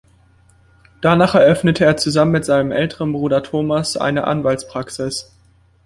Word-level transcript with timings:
Danach 1.01 1.35
eröffnete 1.35 1.85
er 1.85 1.95
zusammen 1.95 2.31
mit 2.31 2.43
seinem 2.43 2.71
älteren 2.71 3.11
Bruder 3.11 3.43
Thomas 3.43 3.97
eine 3.97 4.23
Anwaltspraxis. 4.25 5.31